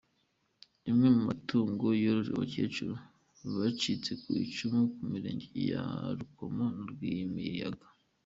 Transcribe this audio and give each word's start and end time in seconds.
Rimwe 0.85 1.07
mu 1.15 1.21
matungo 1.29 1.85
yorojwe 2.03 2.31
abakecuru 2.35 2.93
bacitse 3.57 4.11
ku 4.21 4.27
icumu 4.45 4.79
mu 4.97 5.05
mirenge 5.11 5.47
ya 5.71 5.83
Rukomo 6.17 6.65
na 6.75 6.83
Rwimiyaga. 6.91 7.87